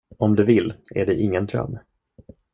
[0.17, 1.77] Om du vill, är det ingen dröm.